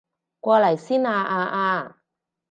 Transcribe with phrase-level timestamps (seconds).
[0.39, 1.97] 過嚟先啊啊啊